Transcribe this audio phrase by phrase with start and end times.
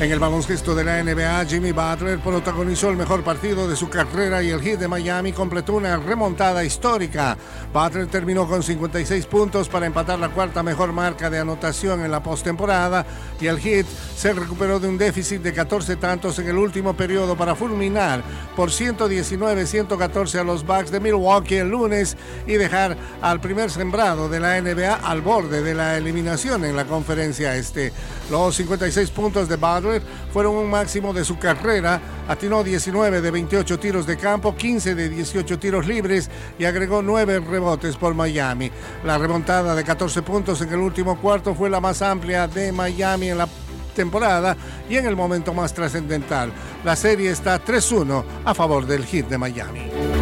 [0.00, 4.40] En el baloncesto de la NBA, Jimmy Butler protagonizó el mejor partido de su carrera
[4.44, 7.36] y el Heat de Miami completó una remontada histórica.
[7.74, 12.22] Butler terminó con 56 puntos para empatar la cuarta mejor marca de anotación en la
[12.22, 13.04] postemporada
[13.40, 17.36] y el Heat se recuperó de un déficit de 14 tantos en el último periodo
[17.36, 18.22] para fulminar
[18.54, 24.38] por 119-114 a los Bucks de Milwaukee el lunes y dejar al primer sembrado de
[24.38, 27.92] la NBA al borde de la eliminación en la conferencia este.
[28.30, 29.87] Los 56 puntos de Butler
[30.32, 32.00] fueron un máximo de su carrera.
[32.28, 37.40] Atinó 19 de 28 tiros de campo, 15 de 18 tiros libres y agregó 9
[37.40, 38.70] rebotes por Miami.
[39.04, 43.30] La remontada de 14 puntos en el último cuarto fue la más amplia de Miami
[43.30, 43.48] en la
[43.94, 44.56] temporada
[44.88, 46.52] y en el momento más trascendental.
[46.84, 50.17] La serie está 3-1 a favor del hit de Miami.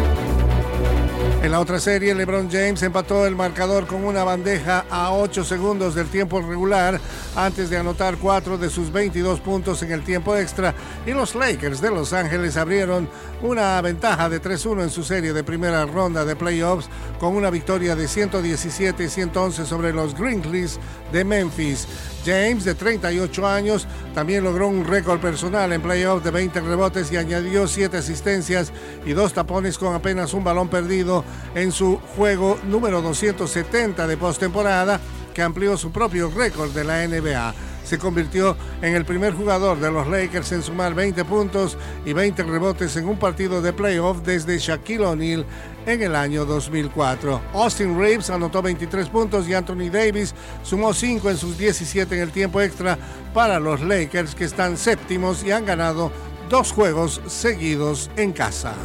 [1.43, 5.93] En la otra serie, LeBron James empató el marcador con una bandeja a 8 segundos
[5.93, 6.99] del tiempo regular
[7.35, 10.73] antes de anotar 4 de sus 22 puntos en el tiempo extra
[11.05, 13.07] y los Lakers de Los Ángeles abrieron
[13.43, 17.95] una ventaja de 3-1 en su serie de primera ronda de playoffs con una victoria
[17.95, 20.79] de 117-111 sobre los Grizzlies
[21.11, 21.87] de Memphis.
[22.25, 27.15] James, de 38 años, también logró un récord personal en playoffs de 20 rebotes y
[27.15, 28.73] añadió 7 asistencias
[29.05, 31.23] y 2 tapones con apenas un balón perdido
[31.55, 34.99] en su juego número 270 de postemporada,
[35.33, 37.53] que amplió su propio récord de la NBA
[37.87, 42.43] se convirtió en el primer jugador de los Lakers en sumar 20 puntos y 20
[42.43, 45.45] rebotes en un partido de playoff desde Shaquille O'Neal
[45.85, 47.41] en el año 2004.
[47.53, 52.31] Austin Reeves anotó 23 puntos y Anthony Davis sumó 5 en sus 17 en el
[52.31, 52.97] tiempo extra
[53.33, 56.11] para los Lakers que están séptimos y han ganado
[56.49, 58.75] dos juegos seguidos en casa.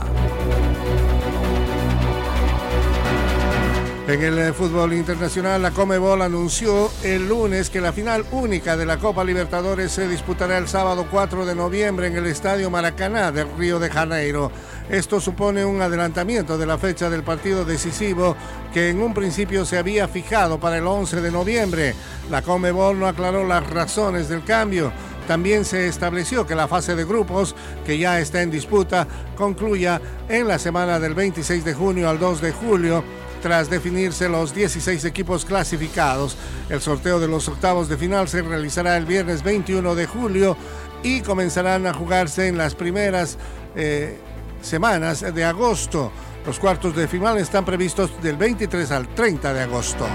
[4.09, 8.85] En el eh, fútbol internacional, la Comebol anunció el lunes que la final única de
[8.85, 13.45] la Copa Libertadores se disputará el sábado 4 de noviembre en el Estadio Maracaná de
[13.45, 14.51] Río de Janeiro.
[14.91, 18.35] Esto supone un adelantamiento de la fecha del partido decisivo
[18.75, 21.95] que en un principio se había fijado para el 11 de noviembre.
[22.29, 24.93] La Comebol no aclaró las razones del cambio.
[25.29, 27.55] También se estableció que la fase de grupos,
[27.87, 29.07] que ya está en disputa,
[29.37, 33.05] concluya en la semana del 26 de junio al 2 de julio
[33.43, 36.37] tras definirse los 16 equipos clasificados.
[36.71, 40.57] El sorteo de los octavos de final se realizará el viernes 21 de julio
[41.03, 43.37] y comenzarán a jugarse en las primeras
[43.75, 44.19] eh,
[44.63, 46.13] semanas de agosto.
[46.47, 50.07] Los cuartos de final están previstos del 23 al 30 de agosto.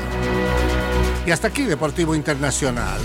[1.25, 2.99] Y hasta aquí Deportivo Internacional.